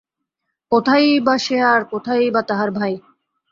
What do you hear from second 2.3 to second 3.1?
বা তাহার ভাই!